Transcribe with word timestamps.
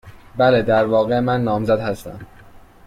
بله. 0.37 0.61
در 0.61 0.85
واقع، 0.85 1.19
من 1.19 1.43
نامزد 1.43 1.79
هستم. 1.79 2.19